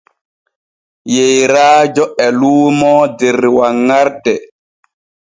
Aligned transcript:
Yeeraajo 1.13 2.05
e 2.25 2.27
luumoo 2.39 3.03
der 3.17 3.37
wanŋarde. 3.57 4.33